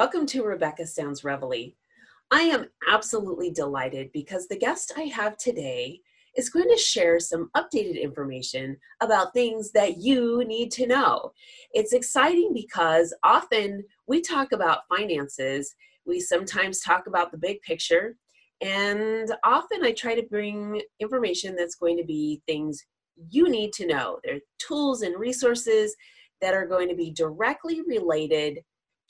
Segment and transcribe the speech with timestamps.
[0.00, 1.72] Welcome to Rebecca Sounds Reveille.
[2.30, 6.00] I am absolutely delighted because the guest I have today
[6.34, 11.32] is going to share some updated information about things that you need to know.
[11.74, 15.74] It's exciting because often we talk about finances,
[16.06, 18.16] we sometimes talk about the big picture,
[18.62, 22.82] and often I try to bring information that's going to be things
[23.28, 24.18] you need to know.
[24.24, 25.94] There are tools and resources
[26.40, 28.60] that are going to be directly related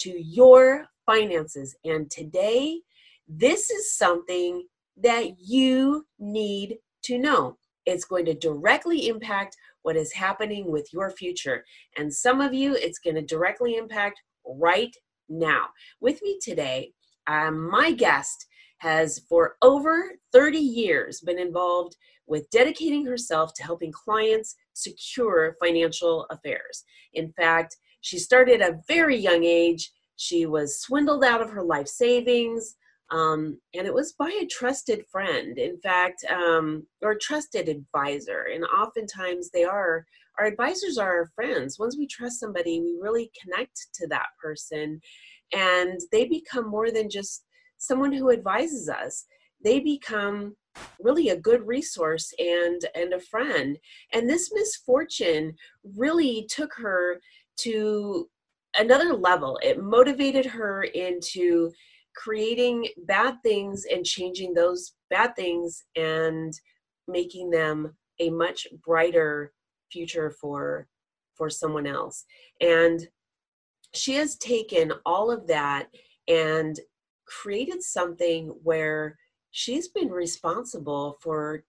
[0.01, 1.77] to your finances.
[1.85, 2.81] And today,
[3.29, 7.57] this is something that you need to know.
[7.87, 11.65] It's going to directly impact what is happening with your future.
[11.97, 14.95] And some of you, it's going to directly impact right
[15.29, 15.67] now.
[16.01, 16.93] With me today,
[17.27, 18.47] um, my guest
[18.79, 26.27] has for over 30 years been involved with dedicating herself to helping clients secure financial
[26.31, 26.85] affairs.
[27.13, 31.63] In fact, she started at a very young age she was swindled out of her
[31.63, 32.77] life savings,
[33.11, 38.49] um, and it was by a trusted friend, in fact, um, or trusted advisor.
[38.55, 40.05] And oftentimes they are,
[40.39, 41.79] our advisors are our friends.
[41.79, 45.01] Once we trust somebody, we really connect to that person,
[45.55, 47.47] and they become more than just
[47.79, 49.25] someone who advises us.
[49.65, 50.55] They become
[51.01, 53.77] really a good resource and and a friend
[54.13, 55.53] and this misfortune
[55.97, 57.21] really took her
[57.63, 58.29] to
[58.79, 59.59] another level.
[59.63, 61.71] It motivated her into
[62.17, 66.53] creating bad things and changing those bad things and
[67.07, 69.53] making them a much brighter
[69.91, 70.87] future for
[71.35, 72.27] for someone else
[72.61, 73.09] and
[73.95, 75.89] she has taken all of that
[76.29, 76.79] and
[77.27, 79.19] created something where
[79.51, 81.65] she's been responsible for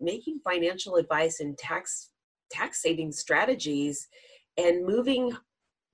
[0.00, 2.10] making financial advice and tax
[2.50, 4.08] tax saving strategies
[4.56, 5.32] and moving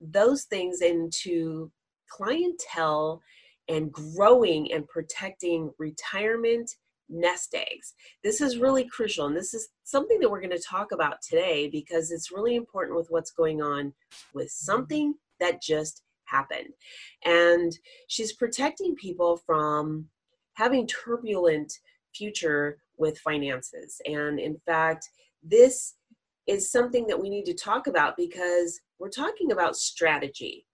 [0.01, 1.71] those things into
[2.09, 3.21] clientele
[3.69, 6.69] and growing and protecting retirement
[7.09, 7.93] nest eggs.
[8.23, 11.69] This is really crucial, and this is something that we're going to talk about today
[11.69, 13.93] because it's really important with what's going on
[14.33, 16.73] with something that just happened.
[17.23, 17.71] And
[18.07, 20.09] she's protecting people from
[20.53, 21.71] having turbulent
[22.13, 24.01] future with finances.
[24.05, 25.09] And in fact,
[25.43, 25.93] this
[26.47, 30.65] is something that we need to talk about because we're talking about strategy.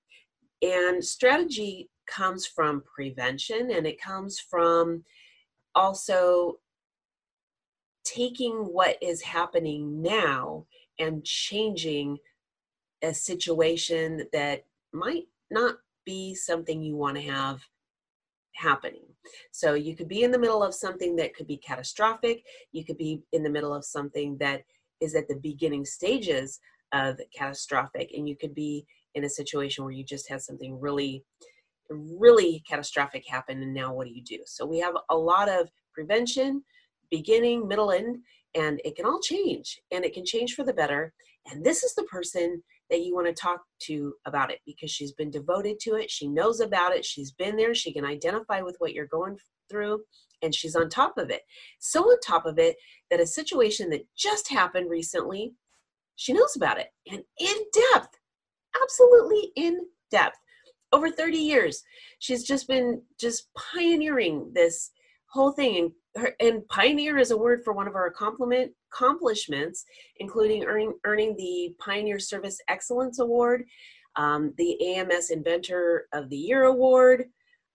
[0.61, 5.03] And strategy comes from prevention and it comes from
[5.75, 6.56] also
[8.06, 10.66] taking what is happening now
[11.00, 12.17] and changing
[13.01, 15.75] a situation that might not
[16.06, 17.62] be something you want to have
[18.56, 19.06] happening.
[19.51, 22.97] So you could be in the middle of something that could be catastrophic, you could
[22.97, 24.63] be in the middle of something that
[25.03, 26.59] is at the beginning stages
[26.93, 31.23] of catastrophic and you could be in a situation where you just had something really
[31.89, 34.39] really catastrophic happen and now what do you do?
[34.45, 36.63] So we have a lot of prevention
[37.11, 38.17] beginning middle end
[38.55, 41.13] and it can all change and it can change for the better.
[41.51, 45.13] And this is the person that you want to talk to about it because she's
[45.13, 46.09] been devoted to it.
[46.09, 47.05] She knows about it.
[47.05, 47.73] She's been there.
[47.73, 49.37] She can identify with what you're going
[49.69, 50.01] through
[50.43, 51.41] and she's on top of it
[51.79, 52.75] so on top of it
[53.09, 55.53] that a situation that just happened recently
[56.15, 57.55] she knows about it and in
[57.93, 58.17] depth,
[58.81, 60.37] absolutely in depth.
[60.91, 61.83] Over 30 years,
[62.19, 64.91] she's just been just pioneering this
[65.27, 65.91] whole thing.
[66.15, 69.85] And, her, and pioneer is a word for one of our compliment accomplishments,
[70.18, 73.63] including earning, earning the Pioneer Service Excellence Award,
[74.15, 77.25] um, the AMS Inventor of the Year Award,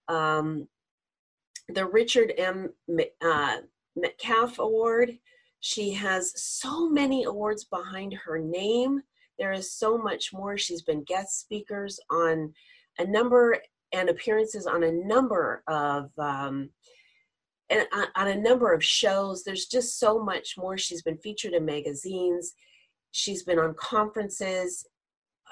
[0.06, 0.68] um,
[1.68, 2.72] the Richard M.
[3.20, 3.58] Uh,
[3.96, 5.18] Metcalf Award,
[5.60, 9.02] she has so many awards behind her name.
[9.38, 10.56] There is so much more.
[10.56, 12.52] She's been guest speakers on
[12.98, 13.58] a number
[13.92, 16.70] and appearances on a number of um,
[17.70, 17.86] and
[18.16, 19.44] on a number of shows.
[19.44, 20.78] There's just so much more.
[20.78, 22.54] She's been featured in magazines.
[23.10, 24.86] She's been on conferences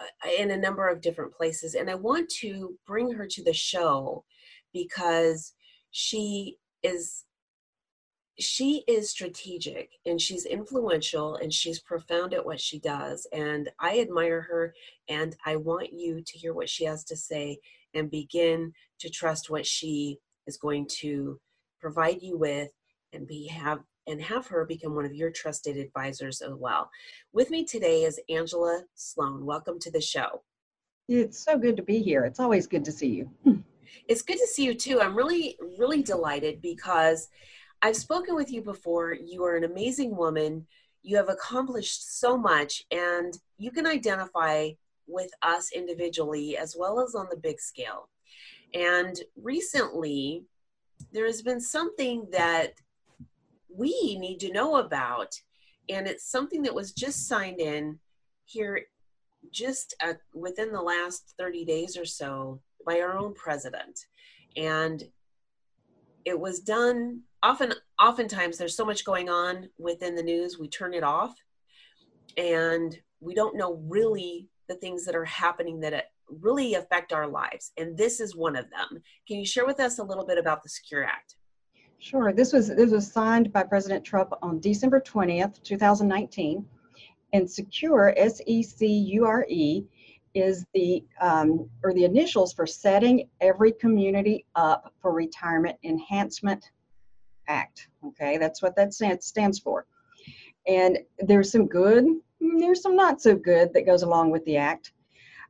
[0.01, 1.75] uh, in a number of different places.
[1.75, 4.25] And I want to bring her to the show
[4.73, 5.53] because
[5.96, 7.25] she is
[8.38, 13.26] she is strategic and she's influential and she's profound at what she does.
[13.32, 14.75] And I admire her
[15.08, 17.60] and I want you to hear what she has to say
[17.94, 21.40] and begin to trust what she is going to
[21.81, 22.69] provide you with
[23.14, 26.90] and be have and have her become one of your trusted advisors as well.
[27.32, 29.46] With me today is Angela Sloan.
[29.46, 30.43] Welcome to the show.
[31.08, 32.26] It's so good to be here.
[32.26, 33.31] It's always good to see you.
[34.08, 35.00] it's good to see you too.
[35.00, 37.28] I'm really, really delighted because
[37.82, 39.14] I've spoken with you before.
[39.14, 40.66] You are an amazing woman.
[41.02, 44.70] You have accomplished so much, and you can identify
[45.06, 48.08] with us individually as well as on the big scale.
[48.75, 50.44] And recently,
[51.12, 52.75] there has been something that
[53.69, 55.40] we need to know about,
[55.88, 57.98] and it's something that was just signed in
[58.44, 58.87] here
[59.52, 63.99] just uh, within the last 30 days or so by our own president.
[64.56, 65.03] And
[66.25, 70.94] it was done often oftentimes there's so much going on within the news we turn
[70.94, 71.35] it off
[72.37, 77.73] and we don't know really the things that are happening that really affect our lives
[77.77, 80.62] and this is one of them can you share with us a little bit about
[80.62, 81.37] the secure act
[81.99, 82.32] Sure.
[82.32, 86.65] This was this was signed by President Trump on December 20th, 2019.
[87.32, 89.85] And secure, S-E-C-U-R-E,
[90.37, 96.71] is the um, or the initials for setting every community up for retirement enhancement
[97.49, 97.88] act.
[98.06, 99.87] Okay, that's what that stands for.
[100.67, 102.05] And there's some good,
[102.41, 104.93] there's some not so good that goes along with the act.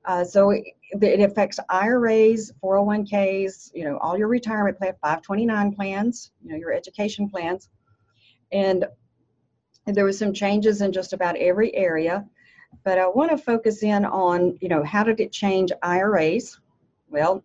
[0.04, 0.64] Uh, so it,
[1.02, 6.72] it, affects IRAs, 401ks, you know, all your retirement plan, 529 plans, you know, your
[6.72, 7.70] education plans.
[8.52, 8.84] And,
[9.86, 12.24] and there was some changes in just about every area.
[12.84, 16.58] But I want to focus in on, you know, how did it change IRAs?
[17.08, 17.42] Well,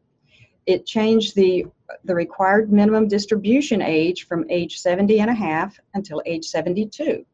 [0.65, 1.65] it changed the
[2.05, 7.25] the required minimum distribution age from age 70 and a half until age 72.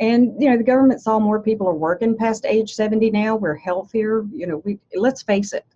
[0.00, 3.36] And you know, the government saw more people are working past age 70 now.
[3.36, 4.24] We're healthier.
[4.32, 5.66] You know, we let's face it.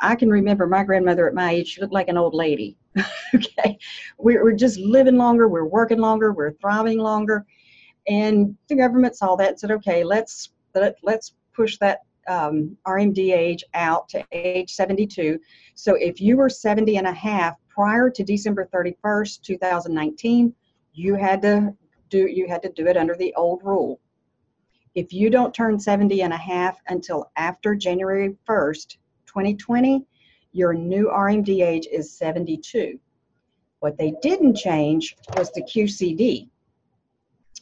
[0.00, 2.76] I can remember my grandmother at my age, she looked like an old lady.
[3.34, 3.78] okay.
[4.18, 7.46] We're, we're just living longer, we're working longer, we're thriving longer.
[8.08, 13.64] And the government saw that said, okay, let's let, let's push that um, RMD age
[13.74, 15.38] out to age 72.
[15.74, 20.54] So if you were 70 and a half prior to December 31st, 2019,
[20.92, 21.74] you had to
[22.08, 24.00] do you had to do it under the old rule.
[24.94, 28.96] If you don't turn 70 and a half until after January 1st,
[29.26, 30.06] 2020,
[30.52, 33.00] your new RMD age is 72.
[33.80, 36.48] What they didn't change was the QCD.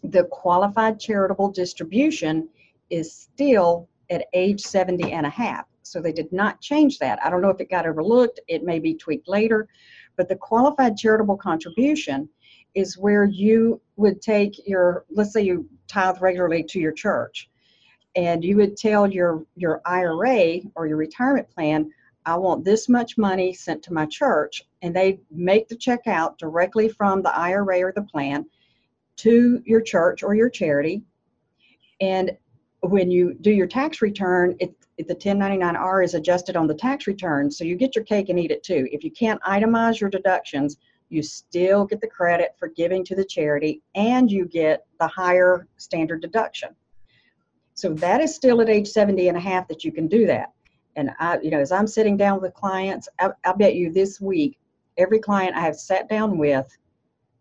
[0.02, 2.49] The qualified charitable distribution
[2.90, 5.66] is still at age 70 and a half.
[5.82, 7.19] So they did not change that.
[7.25, 9.69] I don't know if it got overlooked, it may be tweaked later,
[10.16, 12.28] but the qualified charitable contribution
[12.75, 17.50] is where you would take your, let's say you tithe regularly to your church,
[18.16, 21.90] and you would tell your, your IRA or your retirement plan,
[22.25, 26.38] I want this much money sent to my church, and they make the check out
[26.38, 28.46] directly from the IRA or the plan
[29.17, 31.03] to your church or your charity.
[32.00, 32.32] And
[32.81, 37.06] when you do your tax return, it, it, the 1099R is adjusted on the tax
[37.06, 38.88] return, so you get your cake and eat it too.
[38.91, 40.79] If you can't itemize your deductions,
[41.09, 45.69] you still get the credit for giving to the charity and you get the higher
[45.76, 46.71] standard deduction.
[47.75, 50.52] So that is still at age 70 and a half that you can do that.
[50.97, 54.21] And I, you know, as I'm sitting down with clients, I, I bet you this
[54.21, 54.59] week,
[54.97, 56.66] every client I have sat down with,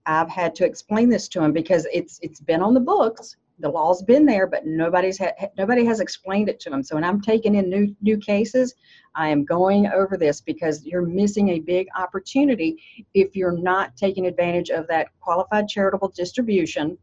[0.05, 3.69] I've had to explain this to them because it's it's been on the books the
[3.69, 6.83] law's been there, but nobody's ha- nobody has explained it to them.
[6.83, 8.75] So when I'm taking in new new cases,
[9.15, 12.81] I am going over this because you're missing a big opportunity
[13.13, 16.97] if you're not taking advantage of that qualified charitable distribution,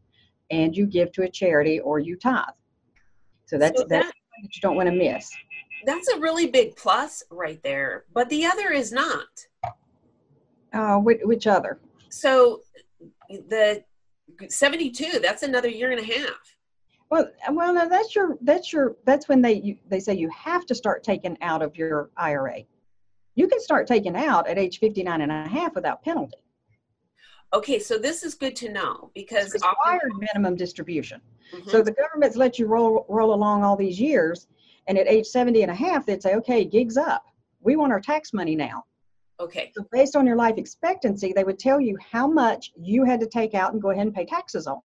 [0.51, 2.45] and you give to a charity or you tithe.
[3.45, 5.31] So that's so that, that you don't want to miss.
[5.85, 9.27] That's a really big plus right there, but the other is not.
[10.73, 11.79] Uh, which, which other?
[12.09, 12.61] So
[13.29, 13.83] the
[14.47, 16.55] 72 that's another year and a half.
[17.09, 20.65] Well well no that's your that's your that's when they you, they say you have
[20.67, 22.63] to start taking out of your ira
[23.35, 26.43] you can start taking out at age 59 and a half without penalty.
[27.53, 31.21] Okay so this is good to know because it's required minimum distribution.
[31.53, 31.69] Mm-hmm.
[31.69, 34.45] so the government's let you roll roll along all these years
[34.87, 37.25] and at age 70 and a half they'd say okay gigs up.
[37.61, 38.85] We want our tax money now
[39.39, 39.71] Okay.
[39.73, 43.27] So based on your life expectancy, they would tell you how much you had to
[43.27, 44.79] take out and go ahead and pay taxes on.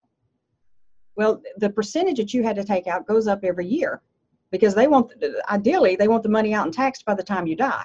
[1.16, 4.02] Well, the percentage that you had to take out goes up every year
[4.50, 5.12] because they want,
[5.50, 7.84] ideally, they want the money out and taxed by the time you die.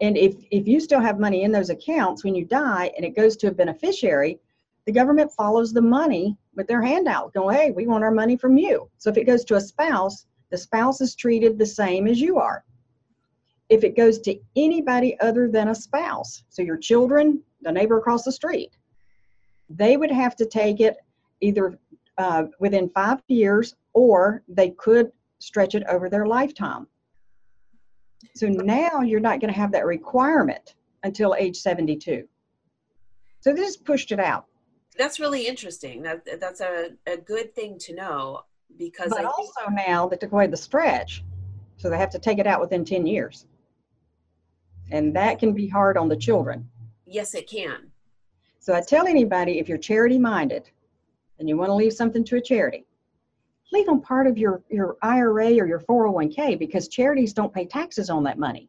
[0.00, 3.16] And if, if you still have money in those accounts when you die and it
[3.16, 4.38] goes to a beneficiary,
[4.86, 8.56] the government follows the money with their handout, going, hey, we want our money from
[8.56, 8.88] you.
[8.96, 12.38] So if it goes to a spouse, the spouse is treated the same as you
[12.38, 12.64] are
[13.70, 18.24] if it goes to anybody other than a spouse, so your children, the neighbor across
[18.24, 18.76] the street,
[19.70, 20.96] they would have to take it
[21.40, 21.78] either
[22.18, 26.86] uh, within five years or they could stretch it over their lifetime.
[28.34, 30.74] So now you're not going to have that requirement
[31.04, 32.28] until age 72.
[33.40, 34.46] So this pushed it out.
[34.98, 36.02] That's really interesting.
[36.02, 38.42] That that's a, a good thing to know
[38.76, 41.24] because But I also now they took away the stretch,
[41.78, 43.46] so they have to take it out within 10 years.
[44.90, 46.68] And that can be hard on the children.
[47.06, 47.90] yes, it can.
[48.58, 50.70] So I tell anybody if you're charity minded
[51.38, 52.84] and you want to leave something to a charity,
[53.72, 58.10] leave them part of your, your IRA or your 401k because charities don't pay taxes
[58.10, 58.68] on that money.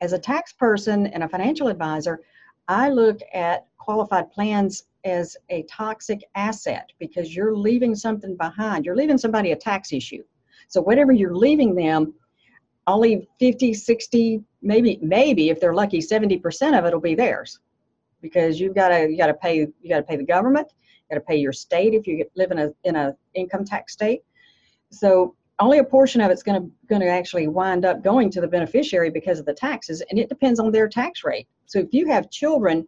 [0.00, 2.20] As a tax person and a financial advisor,
[2.68, 8.84] I look at qualified plans as a toxic asset because you're leaving something behind.
[8.84, 10.24] You're leaving somebody a tax issue.
[10.68, 12.14] So whatever you're leaving them,
[12.86, 17.58] only 50, 60, maybe, maybe if they're lucky, 70% of it will be theirs
[18.20, 20.68] because you've got to, you got to pay, you got to pay the government,
[21.08, 23.92] you got to pay your state if you live in a, in a income tax
[23.92, 24.22] state.
[24.90, 28.40] So only a portion of it's going to, going to actually wind up going to
[28.40, 31.48] the beneficiary because of the taxes and it depends on their tax rate.
[31.66, 32.86] So if you have children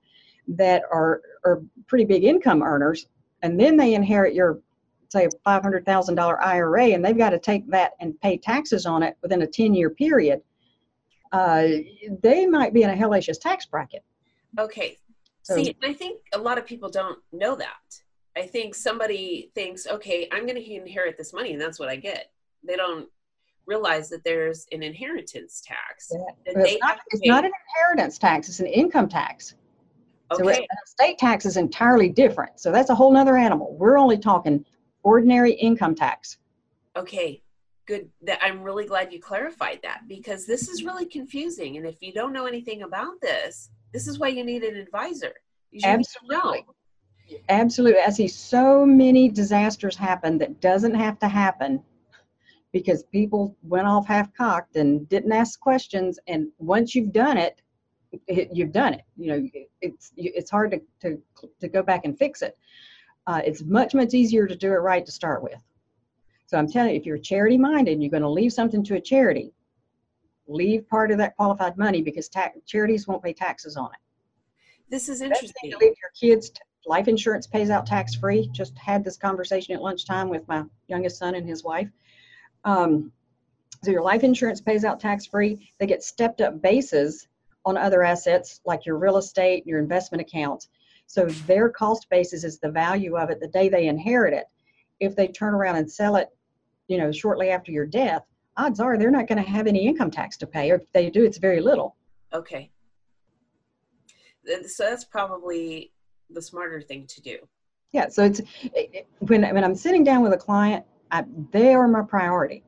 [0.48, 3.06] that are, are pretty big income earners
[3.42, 4.60] and then they inherit your
[5.08, 9.16] say a $500,000 IRA and they've got to take that and pay taxes on it
[9.22, 10.40] within a 10 year period,
[11.32, 11.66] uh,
[12.22, 14.04] they might be in a hellacious tax bracket.
[14.58, 14.96] Okay.
[15.42, 18.00] So- See, I think a lot of people don't know that.
[18.36, 21.96] I think somebody thinks, okay, I'm going to inherit this money and that's what I
[21.96, 22.30] get.
[22.62, 23.08] They don't
[23.66, 26.10] realize that there's an inheritance tax.
[26.46, 29.54] they it's not, it's not an inheritance tax, it's an income tax.
[30.34, 30.66] So Okay.
[30.86, 32.60] estate tax is entirely different.
[32.60, 33.74] So that's a whole nother animal.
[33.78, 34.64] We're only talking
[35.08, 36.38] ordinary income tax.
[36.96, 37.42] Okay,
[37.86, 38.08] good.
[38.22, 41.76] That I'm really glad you clarified that because this is really confusing.
[41.76, 45.32] And if you don't know anything about this, this is why you need an advisor.
[45.70, 46.66] You should Absolutely.
[47.48, 48.00] Absolutely.
[48.00, 51.82] I see so many disasters happen that doesn't have to happen
[52.72, 56.18] because people went off half cocked and didn't ask questions.
[56.26, 57.60] And once you've done it,
[58.26, 59.02] it you've done it.
[59.16, 59.48] You know,
[59.82, 61.22] it's it's hard to to,
[61.60, 62.56] to go back and fix it.
[63.28, 65.62] Uh, it's much much easier to do it right to start with.
[66.46, 68.94] So I'm telling you, if you're charity minded, and you're going to leave something to
[68.96, 69.52] a charity.
[70.48, 73.98] Leave part of that qualified money because tax, charities won't pay taxes on it.
[74.88, 75.70] This is interesting.
[75.70, 79.74] to leave your kids t- life insurance pays out tax free just had this conversation
[79.74, 81.90] at lunchtime with my youngest son and his wife
[82.64, 83.12] um,
[83.84, 87.28] so your life insurance pays out tax free they get stepped up bases
[87.66, 90.70] on other assets like your real estate your investment accounts
[91.08, 94.44] so their cost basis is the value of it the day they inherit it
[95.00, 96.28] if they turn around and sell it
[96.86, 98.22] you know shortly after your death
[98.56, 101.10] odds are they're not going to have any income tax to pay or if they
[101.10, 101.96] do it's very little
[102.32, 102.70] Okay.
[104.66, 105.92] So that's probably
[106.30, 107.38] the smarter thing to do.
[107.92, 111.88] Yeah, so it's it- when when I'm sitting down with a client, I, they are
[111.88, 112.64] my priority.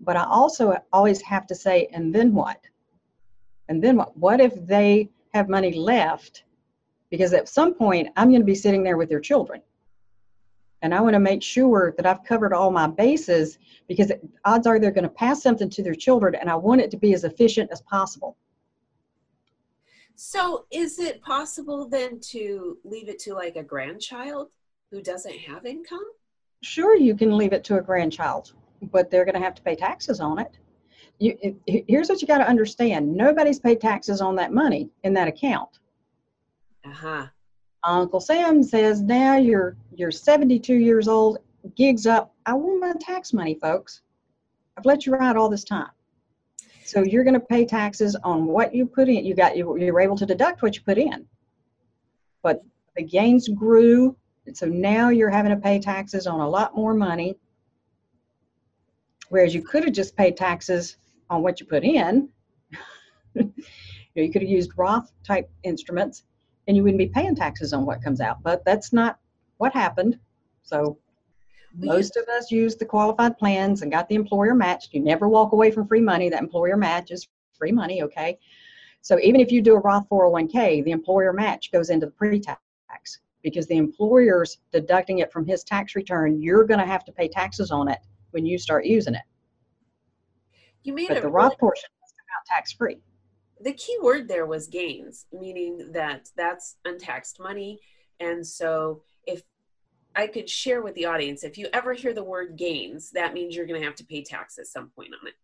[0.00, 2.60] But I also always have to say, and then what?
[3.68, 4.16] And then what?
[4.16, 6.44] What if they have money left?
[7.14, 9.60] Because at some point, I'm going to be sitting there with their children,
[10.82, 13.58] and I want to make sure that I've covered all my bases.
[13.86, 14.10] Because
[14.44, 16.96] odds are they're going to pass something to their children, and I want it to
[16.96, 18.36] be as efficient as possible.
[20.16, 24.48] So is it possible then to leave it to like a grandchild
[24.90, 26.04] who doesn't have income?
[26.64, 28.54] sure you can leave it to a grandchild
[28.90, 30.58] but they're going to have to pay taxes on it
[31.20, 35.28] you, here's what you got to understand nobody's paid taxes on that money in that
[35.28, 35.78] account
[36.86, 37.26] Uh-huh.
[37.82, 41.38] uncle sam says now you're you're 72 years old
[41.76, 42.34] gigs up.
[42.46, 44.02] I want my tax money folks.
[44.76, 45.90] I've let you ride all this time.
[46.84, 49.24] So you're going to pay taxes on what you put in.
[49.24, 51.26] You got you, you were able to deduct what you put in.
[52.42, 52.62] But
[52.96, 54.16] the gains grew
[54.52, 57.36] so now you're having to pay taxes on a lot more money.
[59.30, 60.98] Whereas you could have just paid taxes
[61.30, 62.28] on what you put in.
[64.16, 66.22] You, know, you could have used roth type instruments
[66.66, 69.18] and you wouldn't be paying taxes on what comes out but that's not
[69.58, 70.18] what happened.
[70.62, 70.98] So
[71.76, 74.94] most of us use the qualified plans and got the employer matched.
[74.94, 76.28] You never walk away from free money.
[76.28, 78.38] That employer match is free money okay?
[79.00, 82.60] So even if you do a roth 401k the employer match goes into the pre-tax
[83.42, 86.40] because the employer's deducting it from his tax return.
[86.40, 87.98] You're going to have to pay taxes on it
[88.30, 89.22] when you start using it.
[90.82, 92.98] You made but the really, roth portion is out tax free
[93.60, 97.78] the key word there was gains, meaning that that's untaxed money.
[98.20, 99.42] And so if
[100.16, 103.54] I could share with the audience, if you ever hear the word gains, that means
[103.56, 105.34] you're going to have to pay tax at some point on it.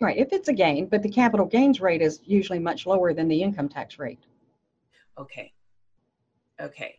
[0.00, 3.28] right if it's a gain but the capital gains rate is usually much lower than
[3.28, 4.18] the income tax rate
[5.18, 5.52] Okay.
[6.60, 6.98] Okay.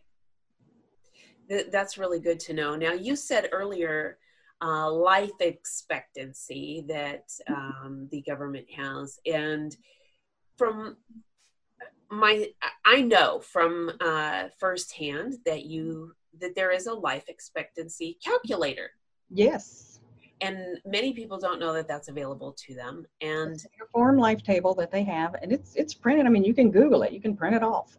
[1.48, 2.76] Th- that's really good to know.
[2.76, 4.18] Now, you said earlier
[4.62, 9.18] uh, life expectancy that um, the government has.
[9.26, 9.76] And
[10.56, 10.96] from
[12.10, 12.48] my
[12.84, 18.90] I know from uh, firsthand that you that there is a life expectancy calculator.
[19.30, 20.00] Yes.
[20.42, 23.06] And many people don't know that that's available to them.
[23.22, 26.26] And a uniform life table that they have, and it's it's printed.
[26.26, 27.12] I mean, you can Google it.
[27.12, 27.96] You can print it off.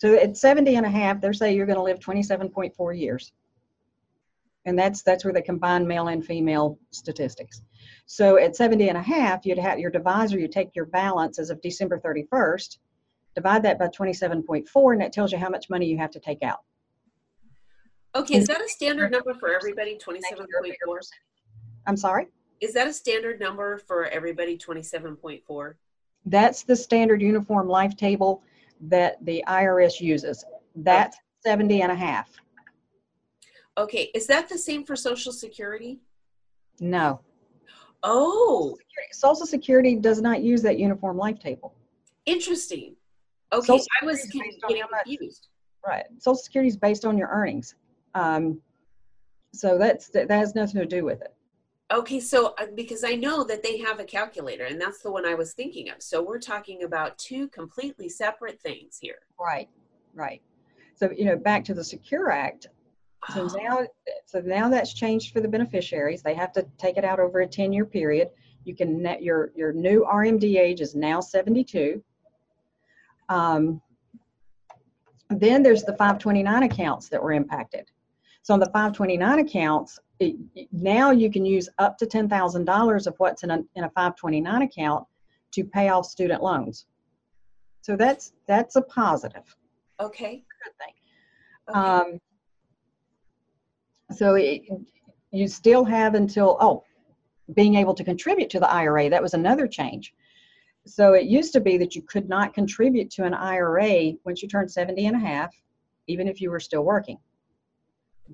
[0.00, 3.32] So at 70 and a half, they're saying you're going to live 27.4 years.
[4.68, 7.62] And that's that's where they combine male and female statistics.
[8.04, 11.48] So at 70 and a half, you'd have your divisor, you take your balance as
[11.48, 12.76] of December 31st,
[13.34, 16.42] divide that by 27.4, and that tells you how much money you have to take
[16.42, 16.58] out.
[18.14, 20.74] Okay, is that a standard number for everybody, 27.4?
[21.86, 22.26] I'm sorry?
[22.60, 25.74] Is that a standard number for everybody, 27.4?
[26.26, 28.42] That's the standard uniform life table
[28.82, 30.44] that the IRS uses.
[30.76, 31.22] That's okay.
[31.50, 32.28] 70 and a half.
[33.78, 36.00] Okay, is that the same for Social Security?
[36.80, 37.20] No.
[38.02, 38.76] Oh.
[38.76, 41.74] Social Security, Social Security does not use that uniform life table.
[42.26, 42.96] Interesting.
[43.52, 45.48] Okay, I was getting confused.
[45.86, 46.04] Right.
[46.18, 47.76] Social Security is based on your earnings.
[48.14, 48.60] Um,
[49.52, 51.32] so that's that has nothing to do with it.
[51.90, 55.24] Okay, so uh, because I know that they have a calculator, and that's the one
[55.24, 56.02] I was thinking of.
[56.02, 59.20] So we're talking about two completely separate things here.
[59.40, 59.68] Right,
[60.14, 60.42] right.
[60.96, 62.68] So you know, back to the Secure Act.
[63.34, 63.86] So now,
[64.26, 66.22] so now that's changed for the beneficiaries.
[66.22, 68.30] They have to take it out over a ten-year period.
[68.64, 72.02] You can net your your new RMD age is now seventy-two.
[73.28, 73.80] Um,
[75.30, 77.90] then there's the 529 accounts that were impacted.
[78.42, 80.36] So on the 529 accounts, it,
[80.72, 85.06] now you can use up to $10,000 of what's in a, in a 529 account
[85.52, 86.86] to pay off student loans.
[87.82, 89.54] So that's that's a positive.
[90.00, 90.44] Okay.
[90.64, 90.94] Good thing.
[91.68, 91.78] Okay.
[91.78, 92.20] Um,
[94.12, 94.62] so it,
[95.32, 96.84] you still have until oh,
[97.54, 99.10] being able to contribute to the IRA.
[99.10, 100.14] That was another change.
[100.86, 104.48] So it used to be that you could not contribute to an IRA once you
[104.48, 105.54] turned 70 and a half,
[106.06, 107.18] even if you were still working.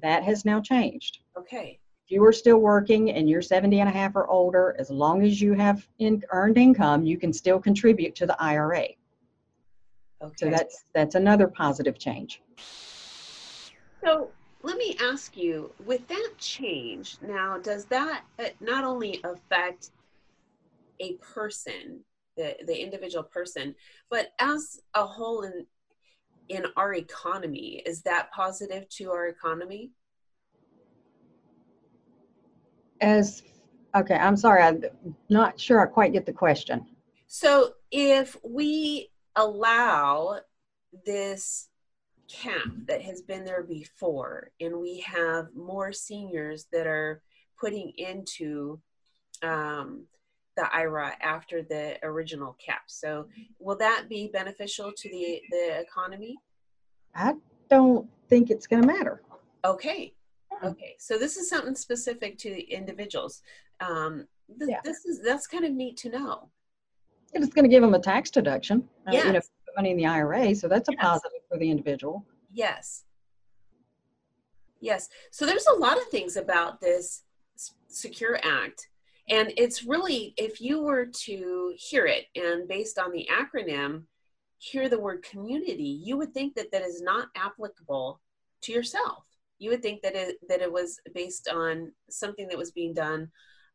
[0.02, 1.18] That has now changed.
[1.36, 1.78] Okay.
[2.04, 5.22] If you are still working and you're 70 and a half or older, as long
[5.22, 8.88] as you have in, earned income, you can still contribute to the IRA.
[10.22, 10.34] Okay.
[10.36, 12.40] So that's that's another positive change.
[14.02, 14.30] So
[14.64, 19.90] let me ask you, with that change, now does that uh, not only affect
[21.00, 22.00] a person,
[22.38, 23.74] the, the individual person,
[24.08, 25.66] but as a whole in
[26.48, 29.90] in our economy, is that positive to our economy?
[33.00, 33.42] As
[33.94, 34.82] okay, I'm sorry, I'm
[35.28, 36.86] not sure I quite get the question.
[37.26, 40.40] So if we allow
[41.04, 41.68] this
[42.28, 47.22] cap that has been there before, and we have more seniors that are
[47.60, 48.80] putting into
[49.42, 50.06] um,
[50.56, 52.82] the IRA after the original cap.
[52.86, 53.26] So
[53.58, 56.36] will that be beneficial to the, the economy?
[57.14, 57.34] I
[57.68, 59.22] don't think it's going to matter.
[59.64, 60.12] Okay.
[60.62, 60.94] Okay.
[60.98, 63.42] So this is something specific to individuals.
[63.80, 64.26] Um,
[64.58, 64.80] th- yeah.
[64.84, 66.50] This is that's kind of neat to know.
[67.32, 68.88] It's going to give them a tax deduction.
[69.10, 69.24] Yes.
[69.24, 69.40] Uh, you know,
[69.76, 71.00] money in the IRA, so that's a yes.
[71.02, 72.26] positive for the individual.
[72.52, 73.04] Yes.
[74.80, 75.08] Yes.
[75.30, 77.22] So there's a lot of things about this
[77.88, 78.88] Secure Act
[79.28, 84.02] and it's really, if you were to hear it and based on the acronym,
[84.58, 88.20] hear the word community, you would think that that is not applicable
[88.62, 89.24] to yourself.
[89.58, 93.30] You would think that it, that it was based on something that was being done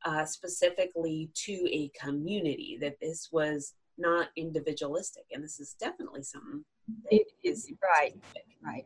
[0.06, 5.26] uh, specifically to a community, that this was not individualistic.
[5.32, 6.64] And this is definitely something
[7.10, 8.16] it is right.
[8.64, 8.86] Right.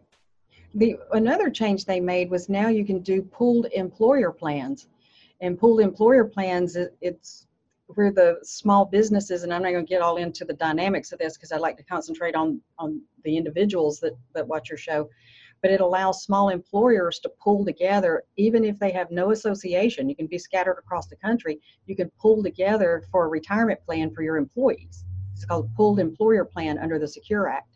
[0.75, 4.87] The another change they made was now you can do pooled employer plans
[5.43, 7.47] and pooled employer plans, it, it's
[7.87, 11.19] where the small businesses, and I'm not going to get all into the dynamics of
[11.19, 15.09] this because I like to concentrate on on the individuals that that watch your show,
[15.61, 20.07] but it allows small employers to pool together, even if they have no association.
[20.07, 21.59] You can be scattered across the country.
[21.87, 25.03] You can pool together for a retirement plan for your employees.
[25.33, 27.72] It's called pooled employer plan under the Secure Act.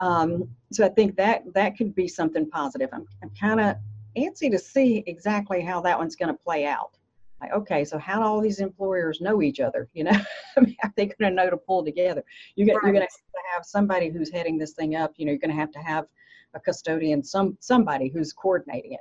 [0.00, 2.88] Um, so I think that that could be something positive.
[2.92, 3.76] I'm, I'm kind of
[4.16, 6.96] antsy to see exactly how that one's going to play out.
[7.40, 9.88] Like, okay, so how do all these employers know each other?
[9.94, 10.20] You know,
[10.56, 12.22] I mean, are they going to know to pull together?
[12.54, 12.84] You get, right.
[12.84, 15.12] You're going to have somebody who's heading this thing up.
[15.16, 16.06] You know, you're going to have to have
[16.54, 19.00] a custodian, some somebody who's coordinating it.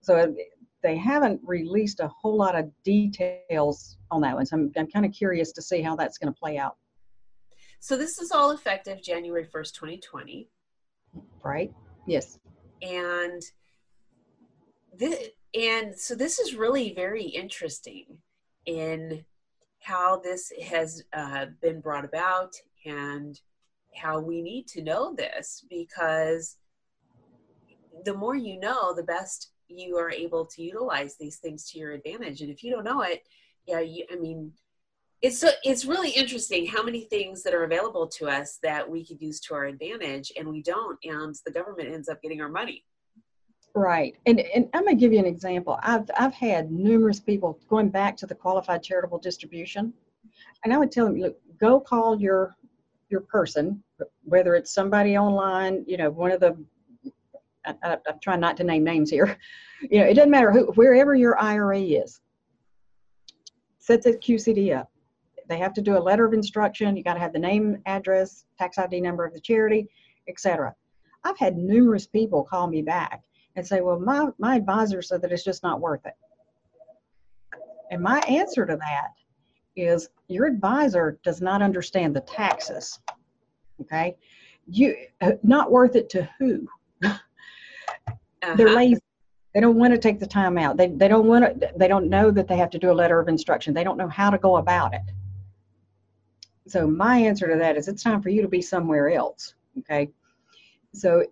[0.00, 0.34] So
[0.82, 4.46] they haven't released a whole lot of details on that one.
[4.46, 6.76] So I'm, I'm kind of curious to see how that's going to play out.
[7.80, 10.48] So this is all effective January 1st, 2020.
[11.42, 11.72] Right.
[12.06, 12.38] Yes.
[12.82, 13.42] And
[14.96, 18.18] this, and so this is really very interesting
[18.66, 19.24] in
[19.80, 22.52] how this has uh, been brought about
[22.84, 23.40] and
[23.94, 26.56] how we need to know this because
[28.04, 31.92] the more you know, the best you are able to utilize these things to your
[31.92, 32.40] advantage.
[32.40, 33.22] And if you don't know it,
[33.66, 34.52] yeah, you, I mean,
[35.22, 39.04] it's so it's really interesting how many things that are available to us that we
[39.04, 42.48] could use to our advantage and we don't, and the government ends up getting our
[42.48, 42.84] money.
[43.74, 44.16] Right.
[44.24, 45.78] And, and I'm going to give you an example.
[45.82, 49.92] I've, I've had numerous people going back to the qualified charitable distribution.
[50.64, 52.56] And I would tell them, look, go call your,
[53.10, 53.82] your person,
[54.24, 56.56] whether it's somebody online, you know, one of the,
[57.66, 59.36] I, I, I'm trying not to name names here.
[59.90, 62.22] You know, it doesn't matter who, wherever your IRA is,
[63.78, 64.90] set the QCD up.
[65.48, 66.96] They have to do a letter of instruction.
[66.96, 69.88] You got to have the name, address, tax ID number of the charity,
[70.28, 70.74] etc.
[71.24, 73.22] I've had numerous people call me back
[73.56, 76.14] and say, well, my, my advisor said that it's just not worth it.
[77.90, 79.08] And my answer to that
[79.76, 82.98] is your advisor does not understand the taxes.
[83.80, 84.16] Okay.
[84.68, 86.66] You uh, not worth it to who?
[88.42, 88.54] Uh-huh.
[88.56, 89.00] They're lazy.
[89.54, 90.76] They don't want to take the time out.
[90.76, 93.18] They, they don't want to, they don't know that they have to do a letter
[93.18, 93.72] of instruction.
[93.72, 95.00] They don't know how to go about it.
[96.66, 99.54] So my answer to that is it's time for you to be somewhere else.
[99.78, 100.10] Okay.
[100.92, 101.24] So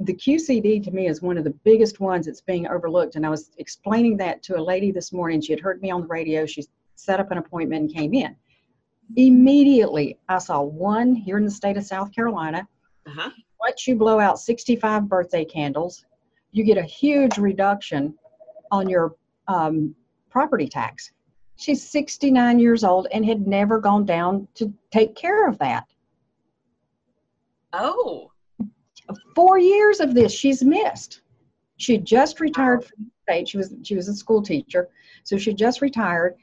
[0.00, 3.16] the QCD to me is one of the biggest ones that's being overlooked.
[3.16, 5.40] And I was explaining that to a lady this morning.
[5.40, 6.44] She had heard me on the radio.
[6.44, 6.64] She
[6.96, 8.36] set up an appointment and came in.
[9.16, 12.66] Immediately, I saw one here in the state of South Carolina.
[13.06, 13.30] Uh-huh.
[13.60, 16.04] Once you blow out 65 birthday candles,
[16.50, 18.14] you get a huge reduction
[18.70, 19.14] on your
[19.48, 19.94] um,
[20.30, 21.12] property tax.
[21.62, 25.84] She's 69 years old and had never gone down to take care of that.
[27.72, 28.32] Oh
[29.34, 31.22] four years of this she's missed.
[31.76, 33.48] She just retired from the state.
[33.48, 34.88] She was she was a school teacher,
[35.24, 36.36] so she just retired.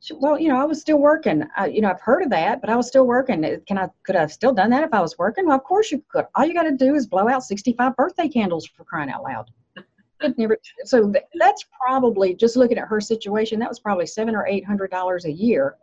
[0.00, 1.44] She, well, you know, I was still working.
[1.56, 3.44] I, you know, I've heard of that, but I was still working.
[3.44, 5.46] Uh, can I could I have still done that if I was working?
[5.46, 6.26] Well, of course you could.
[6.34, 9.50] All you got to do is blow out 65 birthday candles for crying out loud.
[10.38, 10.58] Never.
[10.84, 13.58] So that's probably just looking at her situation.
[13.58, 15.76] That was probably seven or eight hundred dollars a year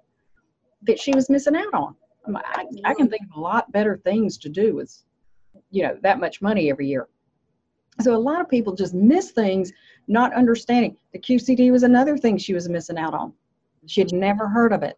[0.84, 1.96] that she was missing out on.
[2.28, 5.04] Um, I, I can think of a lot better things to do with
[5.72, 7.08] you know that much money every year
[8.00, 9.72] so a lot of people just miss things
[10.08, 13.34] not understanding the qcd was another thing she was missing out on
[13.88, 14.98] she had never heard of it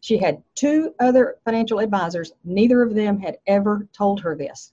[0.00, 4.72] she had two other financial advisors neither of them had ever told her this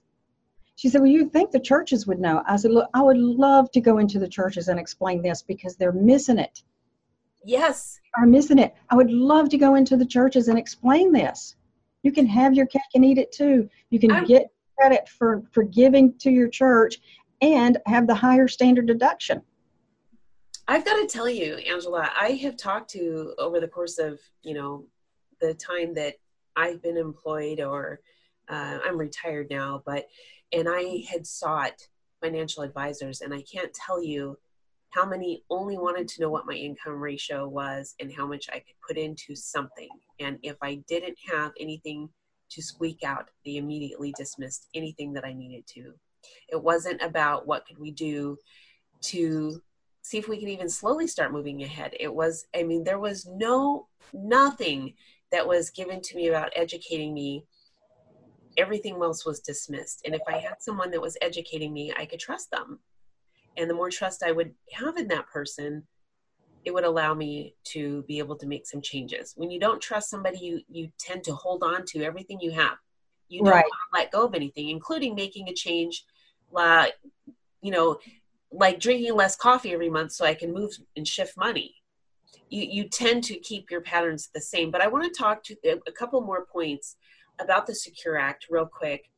[0.76, 2.42] she said well you think the churches would know.
[2.46, 5.76] I said look i would love to go into the churches and explain this because
[5.76, 6.62] they're missing it.
[7.44, 8.00] Yes.
[8.18, 8.74] Are missing it.
[8.90, 11.56] I would love to go into the churches and explain this.
[12.02, 13.68] You can have your cake and eat it too.
[13.90, 16.98] You can I'm, get credit for, for giving to your church
[17.40, 19.42] and have the higher standard deduction.
[20.68, 24.54] I've got to tell you, Angela, I have talked to over the course of, you
[24.54, 24.84] know,
[25.40, 26.14] the time that
[26.56, 28.00] I've been employed or
[28.48, 30.06] uh, I'm retired now, but,
[30.52, 31.88] and I had sought
[32.22, 34.38] financial advisors and I can't tell you
[34.90, 38.60] how many only wanted to know what my income ratio was and how much I
[38.60, 39.88] could put into something.
[40.20, 42.08] And if I didn't have anything
[42.50, 43.28] to squeak out.
[43.44, 45.94] They immediately dismissed anything that I needed to.
[46.48, 48.36] It wasn't about what could we do
[49.02, 49.62] to
[50.02, 51.94] see if we can even slowly start moving ahead.
[51.98, 54.94] It was, I mean, there was no, nothing
[55.32, 57.44] that was given to me about educating me.
[58.56, 60.02] Everything else was dismissed.
[60.04, 62.80] And if I had someone that was educating me, I could trust them.
[63.56, 65.86] And the more trust I would have in that person,
[66.66, 69.32] it would allow me to be able to make some changes.
[69.36, 72.76] When you don't trust somebody, you you tend to hold on to everything you have.
[73.28, 73.64] You don't right.
[73.94, 76.04] let go of anything, including making a change,
[76.50, 76.94] like
[77.62, 77.98] you know,
[78.52, 81.74] like drinking less coffee every month so I can move and shift money.
[82.50, 84.70] You you tend to keep your patterns the same.
[84.72, 86.96] But I want to talk to a couple more points
[87.38, 89.10] about the Secure Act real quick,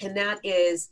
[0.00, 0.90] and that is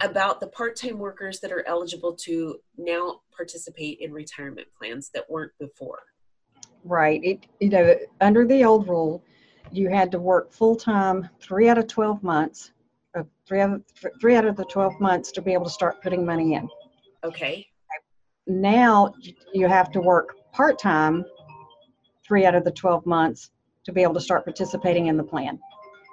[0.00, 5.52] about the part-time workers that are eligible to now participate in retirement plans that weren't
[5.58, 6.00] before.
[6.84, 7.20] Right.
[7.24, 9.22] It you know under the old rule,
[9.72, 12.72] you had to work full time three out of twelve months,
[13.16, 13.82] uh, three out of
[14.20, 16.68] three out of the twelve months to be able to start putting money in.
[17.24, 17.66] Okay.
[18.46, 19.12] Now
[19.52, 21.24] you have to work part time,
[22.24, 23.50] three out of the twelve months
[23.86, 25.58] to be able to start participating in the plan.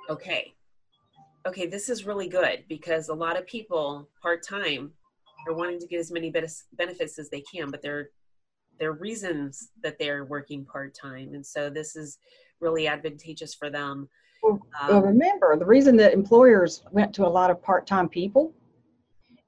[0.10, 0.54] Okay
[1.48, 4.92] okay, this is really good because a lot of people part time
[5.48, 8.10] are wanting to get as many benefits as they can, but there
[8.80, 12.18] there are reasons that they're working part time, and so this is
[12.60, 14.10] really advantageous for them.
[14.42, 18.10] Well, um, well, remember the reason that employers went to a lot of part time
[18.10, 18.54] people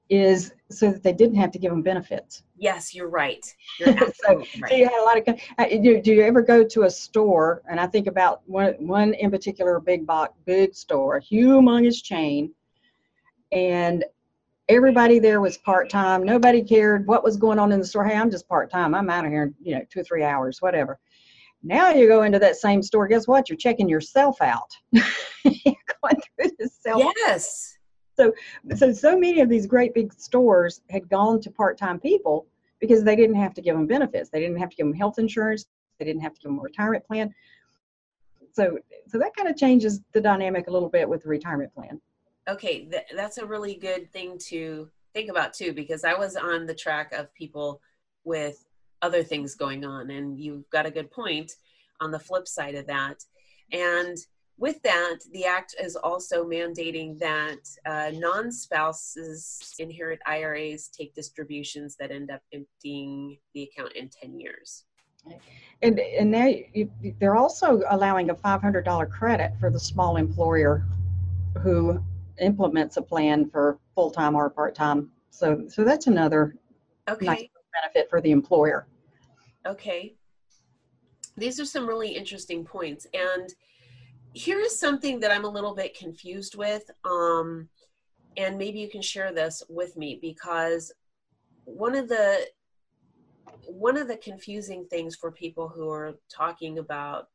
[0.08, 2.42] is so that they didn't have to give them benefits.
[2.56, 3.44] Yes, you're right.
[3.78, 4.70] You're so, right.
[4.70, 5.40] so you had a lot of.
[5.58, 7.62] uh, Do, do you ever go to a store?
[7.68, 12.52] And I think about one one in particular, big box, big store, humongous chain,
[13.52, 14.04] and
[14.68, 16.22] everybody there was part time.
[16.22, 18.04] Nobody cared what was going on in the store.
[18.04, 18.94] Hey, I'm just part time.
[18.94, 20.98] I'm out of here in you know two or three hours, whatever.
[21.62, 23.06] Now you go into that same store.
[23.08, 23.48] Guess what?
[23.48, 24.70] You're checking yourself out.
[24.92, 27.75] You're going through the self Yes.
[28.16, 28.32] So
[28.74, 32.46] so so many of these great big stores had gone to part-time people
[32.80, 34.28] because they didn't have to give them benefits.
[34.30, 35.66] They didn't have to give them health insurance.
[35.98, 37.34] They didn't have to give them a retirement plan.
[38.52, 42.00] So so that kind of changes the dynamic a little bit with the retirement plan.
[42.48, 46.66] Okay, th- that's a really good thing to think about too, because I was on
[46.66, 47.80] the track of people
[48.24, 48.64] with
[49.02, 51.52] other things going on, and you've got a good point
[52.00, 53.24] on the flip side of that.
[53.72, 54.16] And
[54.58, 61.96] with that, the act is also mandating that uh, non spouses inherit IRAs take distributions
[61.96, 64.84] that end up emptying the account in 10 years.
[65.82, 66.34] and and
[66.74, 66.90] you,
[67.20, 70.84] they're also allowing a $500 credit for the small employer
[71.62, 72.02] who
[72.40, 76.54] implements a plan for full-time or part-time so so that's another
[77.08, 77.24] Okay.
[77.26, 78.86] nice benefit for the employer
[79.66, 80.14] Okay.
[81.36, 83.06] These are some really interesting points.
[83.12, 83.52] And
[84.36, 86.90] here is something that I'm a little bit confused with.
[87.06, 87.70] Um,
[88.36, 90.92] and maybe you can share this with me because
[91.64, 92.46] one of the
[93.66, 97.28] one of the confusing things for people who are talking about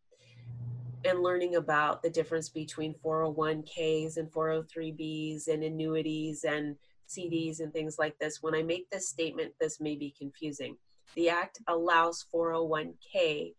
[1.03, 6.75] and learning about the difference between 401ks and 403bs and annuities and
[7.09, 10.77] CDs and things like this, when I make this statement, this may be confusing.
[11.15, 13.55] The Act allows 401k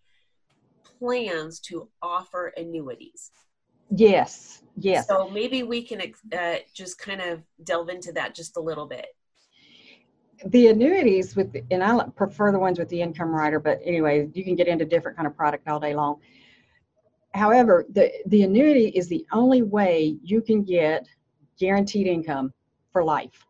[0.98, 3.30] plans to offer annuities.
[3.90, 6.00] yes yes So maybe we can
[6.36, 9.06] uh, just kind of delve into that just a little bit.
[10.46, 14.42] the annuities with and i prefer the ones with the income rider but anyway you
[14.42, 16.16] can get into different kind of product all day long
[17.34, 21.06] however the the annuity is the only way you can get
[21.58, 22.52] guaranteed income
[22.92, 23.46] for life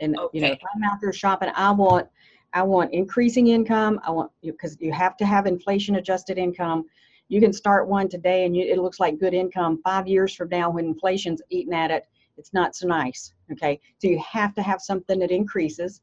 [0.00, 2.08] and you know if i'm out there shopping i want
[2.54, 4.00] i want increasing income.
[4.04, 6.84] I want because you have to have inflation adjusted income.
[7.28, 10.48] You can start one today and you, it looks like good income five years from
[10.50, 13.80] now when inflation's eating at it it's not so nice okay?
[13.98, 16.00] So you have to have something that increases.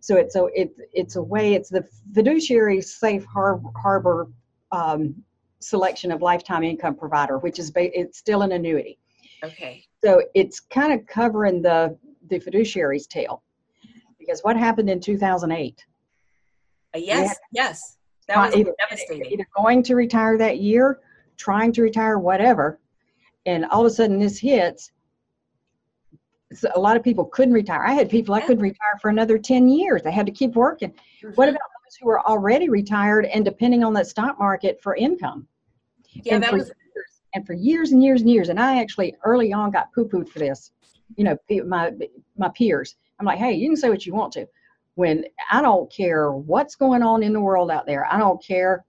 [0.00, 4.28] So it's so it, it's a way it's the fiduciary safe har- harbor
[4.72, 5.14] um,
[5.60, 8.98] selection of lifetime income provider which is ba- it's still an annuity.
[9.44, 9.84] Okay.
[10.04, 11.96] so it's kind of covering the
[12.28, 13.42] the fiduciary's tail
[14.26, 15.86] because what happened in 2008
[16.94, 17.96] Uh, yes, yes.
[18.28, 19.30] That Uh, was either, devastating.
[19.32, 21.00] either going to retire that year
[21.36, 22.80] trying to retire whatever
[23.44, 24.90] and all of a sudden this hits.
[26.52, 27.82] So a lot of people couldn't retire.
[27.84, 30.02] I had people i couldn't retire for another 10 years.
[30.02, 30.92] They had to keep working.
[31.34, 31.50] What Mhm.
[31.50, 35.46] about those who were already retired and depending on that stock market for income?
[36.24, 38.78] Yeah, and that for was years, and for years and years and years and i
[38.80, 40.72] actually early on got poo-pooed for this.
[41.16, 41.36] You know
[41.66, 41.92] my
[42.36, 44.46] my peers i'm like hey you can say what you want to.
[44.94, 48.84] When i don't care what's going on in the world out there i don't care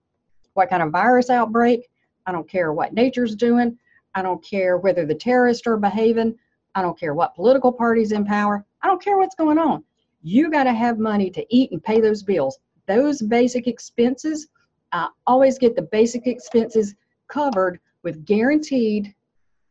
[0.53, 1.89] what kind of virus outbreak
[2.25, 3.77] i don't care what nature's doing
[4.15, 6.35] i don't care whether the terrorists are behaving
[6.75, 9.83] i don't care what political party's in power i don't care what's going on.
[10.23, 12.59] You got to have money to eat and pay those bills.
[12.87, 14.47] Those basic expenses
[14.91, 16.95] i always get the basic expenses
[17.27, 19.13] covered with guaranteed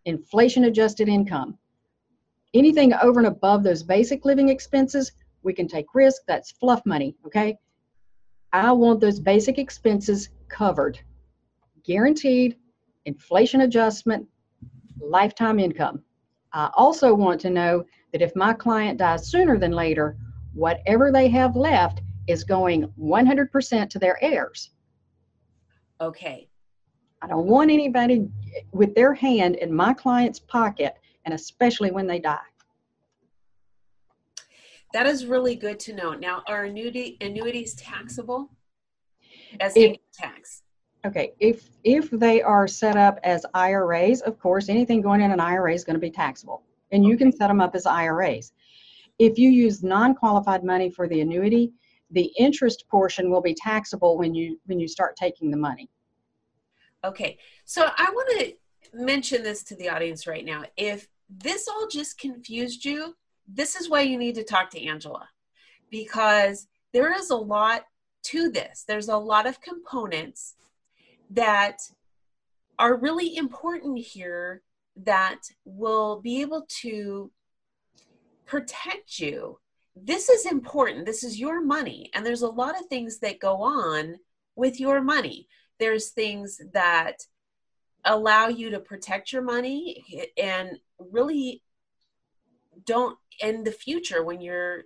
[0.04, 1.58] inflation adjusted income.
[2.56, 6.22] Anything over and above those basic living expenses, we can take risk.
[6.26, 7.58] That's fluff money, okay?
[8.54, 10.98] I want those basic expenses covered.
[11.84, 12.56] Guaranteed
[13.04, 14.26] inflation adjustment,
[14.98, 16.02] lifetime income.
[16.54, 20.16] I also want to know that if my client dies sooner than later,
[20.54, 24.70] whatever they have left is going 100% to their heirs.
[26.00, 26.48] okay.
[27.22, 28.28] I don't want anybody
[28.72, 30.94] with their hand in my client's pocket,
[31.26, 32.38] and especially when they die.
[34.94, 36.14] That is really good to know.
[36.14, 38.50] Now, are annuity annuities taxable
[39.60, 40.62] as income tax?
[41.04, 45.40] Okay, if if they are set up as IRAs, of course, anything going in an
[45.40, 46.62] IRA is going to be taxable,
[46.92, 48.52] and you can set them up as IRAs.
[49.18, 51.72] If you use non-qualified money for the annuity,
[52.10, 55.90] the interest portion will be taxable when you when you start taking the money.
[57.04, 58.52] Okay, so I want to
[58.94, 60.64] mention this to the audience right now.
[60.76, 63.14] If this all just confused you,
[63.48, 65.28] this is why you need to talk to Angela
[65.90, 67.84] because there is a lot
[68.24, 68.84] to this.
[68.86, 70.54] There's a lot of components
[71.30, 71.78] that
[72.78, 74.62] are really important here
[75.04, 77.30] that will be able to
[78.44, 79.58] protect you.
[79.94, 81.06] This is important.
[81.06, 82.10] This is your money.
[82.14, 84.16] And there's a lot of things that go on
[84.54, 85.48] with your money.
[85.78, 87.16] There's things that
[88.06, 91.62] allow you to protect your money and really
[92.84, 94.84] don't in the future when you're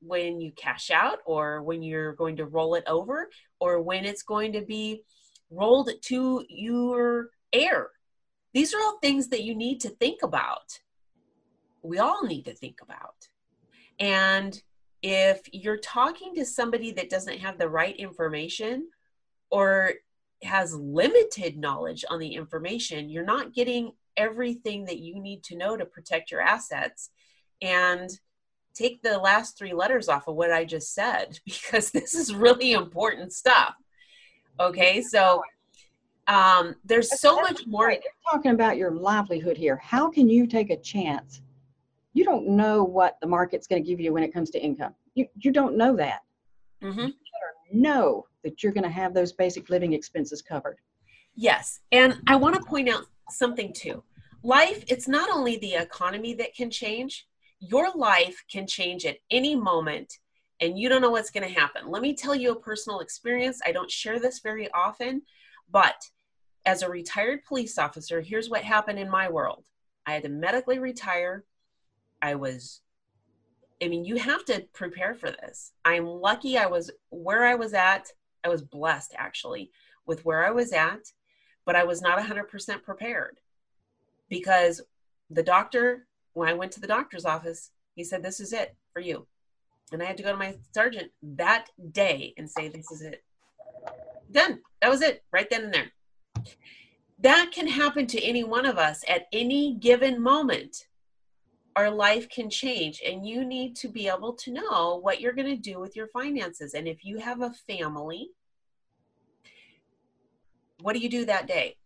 [0.00, 3.28] when you cash out or when you're going to roll it over
[3.60, 5.02] or when it's going to be
[5.50, 7.88] rolled to your heir.
[8.54, 10.78] These are all things that you need to think about.
[11.82, 13.28] We all need to think about.
[13.98, 14.60] And
[15.02, 18.88] if you're talking to somebody that doesn't have the right information
[19.50, 19.94] or
[20.42, 25.76] has limited knowledge on the information, you're not getting everything that you need to know
[25.76, 27.10] to protect your assets.
[27.60, 28.08] And
[28.78, 32.72] take the last three letters off of what I just said because this is really
[32.72, 33.74] important stuff.
[34.60, 35.42] Okay, so
[36.26, 37.86] um, there's That's so much more.
[37.86, 38.00] Right.
[38.02, 39.76] They're talking about your livelihood here.
[39.76, 41.40] How can you take a chance?
[42.12, 44.94] You don't know what the market's going to give you when it comes to income.
[45.14, 46.20] You you don't know that.
[46.82, 47.08] Mm-hmm.
[47.72, 50.78] Know that you're going to have those basic living expenses covered.
[51.34, 54.02] Yes, and I want to point out something too.
[54.42, 57.26] Life, it's not only the economy that can change,
[57.60, 60.18] your life can change at any moment
[60.60, 61.88] and you don't know what's going to happen.
[61.88, 63.60] Let me tell you a personal experience.
[63.64, 65.22] I don't share this very often,
[65.70, 65.96] but
[66.66, 69.64] as a retired police officer, here's what happened in my world
[70.06, 71.44] I had to medically retire.
[72.20, 72.80] I was,
[73.82, 75.72] I mean, you have to prepare for this.
[75.84, 78.10] I'm lucky I was where I was at.
[78.44, 79.70] I was blessed actually
[80.06, 81.12] with where I was at,
[81.64, 83.38] but I was not 100% prepared
[84.28, 84.80] because
[85.30, 86.06] the doctor
[86.38, 89.26] when I went to the doctor's office, he said, This is it for you.
[89.92, 93.24] And I had to go to my sergeant that day and say, This is it.
[94.30, 94.60] Done.
[94.80, 95.92] That was it, right then and there.
[97.18, 100.86] That can happen to any one of us at any given moment.
[101.78, 105.46] Our life can change, and you need to be able to know what you're going
[105.46, 106.74] to do with your finances.
[106.74, 108.30] And if you have a family,
[110.80, 111.76] what do you do that day?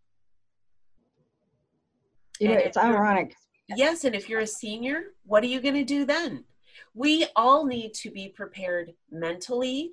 [2.40, 3.36] Know, it's ironic
[3.76, 6.44] Yes, and if you're a senior, what are you going to do then?
[6.94, 9.92] We all need to be prepared mentally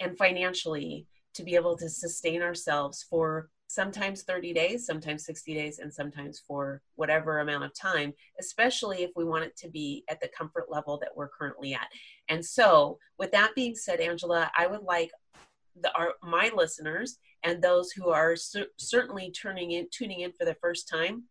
[0.00, 5.78] and financially to be able to sustain ourselves for sometimes 30 days, sometimes 60 days,
[5.78, 10.20] and sometimes for whatever amount of time, especially if we want it to be at
[10.20, 11.86] the comfort level that we're currently at.
[12.28, 15.12] And so, with that being said, Angela, I would like
[15.80, 20.46] the, our, my listeners and those who are cer- certainly turning in, tuning in for
[20.46, 21.24] the first time,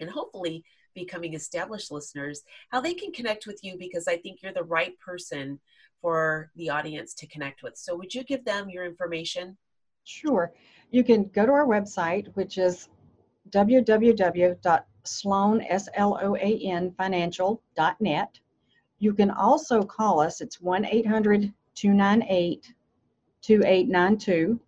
[0.00, 0.64] and hopefully
[0.94, 4.96] becoming established listeners, how they can connect with you because I think you're the right
[5.00, 5.58] person
[6.00, 7.76] for the audience to connect with.
[7.76, 9.58] So, would you give them your information?
[10.04, 10.52] Sure.
[10.92, 12.90] You can go to our website, which is
[13.48, 14.62] www.sloan,
[18.98, 20.40] You can also call us.
[20.42, 22.74] It's 1 800 298
[23.40, 24.60] 2892.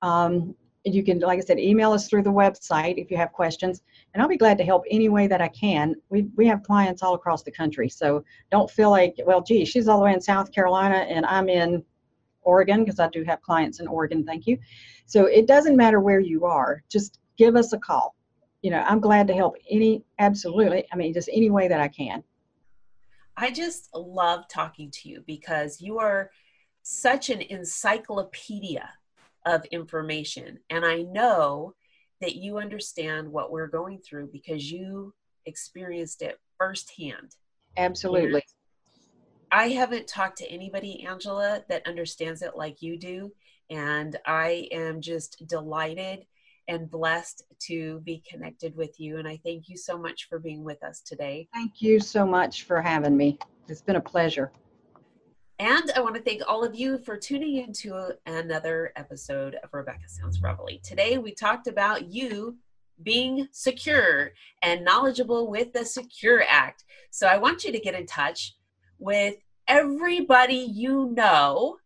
[0.00, 3.82] Um, you can, like I said, email us through the website if you have questions
[4.14, 5.94] and I'll be glad to help any way that I can.
[6.08, 9.86] We, we have clients all across the country, so don't feel like, well, gee, she's
[9.86, 11.84] all the way in South Carolina and I'm in
[12.42, 14.58] Oregon because I do have clients in Oregon, thank you.
[15.06, 18.14] So it doesn't matter where you are, just give us a call.
[18.62, 21.88] You know, I'm glad to help any, absolutely, I mean, just any way that I
[21.88, 22.22] can.
[23.36, 26.30] I just love talking to you because you are
[26.82, 28.88] such an encyclopedia
[29.46, 30.58] of information.
[30.70, 31.74] And I know
[32.20, 35.14] that you understand what we're going through because you
[35.46, 37.34] experienced it firsthand.
[37.76, 38.42] Absolutely.
[39.54, 43.30] I haven't talked to anybody, Angela, that understands it like you do.
[43.68, 46.24] And I am just delighted
[46.68, 49.18] and blessed to be connected with you.
[49.18, 51.48] And I thank you so much for being with us today.
[51.52, 53.38] Thank you so much for having me.
[53.68, 54.50] It's been a pleasure.
[55.58, 60.08] And I want to thank all of you for tuning into another episode of Rebecca
[60.08, 60.80] Sounds Reveille.
[60.82, 62.56] Today we talked about you
[63.02, 66.84] being secure and knowledgeable with the Secure Act.
[67.10, 68.54] So I want you to get in touch
[69.02, 69.34] with
[69.66, 71.76] everybody you know,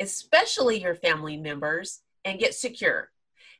[0.00, 3.10] especially your family members, and get secure.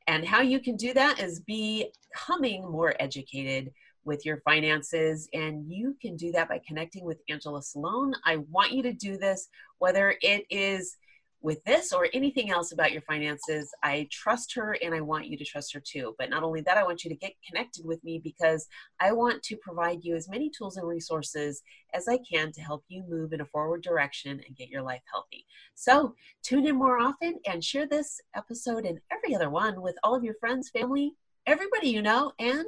[0.07, 3.73] And how you can do that is becoming more educated
[4.05, 5.29] with your finances.
[5.33, 8.15] And you can do that by connecting with Angela Sloan.
[8.25, 9.49] I want you to do this,
[9.79, 10.97] whether it is
[11.45, 13.71] with this or anything else about your finances.
[13.83, 16.15] I trust her and I want you to trust her too.
[16.19, 18.67] But not only that, I want you to get connected with me because
[18.99, 22.83] I want to provide you as many tools and resources as I can to help
[22.89, 25.45] you move in a forward direction and get your life healthy.
[25.75, 30.15] So tune in more often and share this episode and every other one with all
[30.15, 31.13] of your friends, family,
[31.47, 32.65] everybody you know, and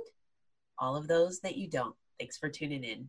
[0.79, 1.97] all of those that you don't.
[2.19, 3.09] Thanks for tuning in.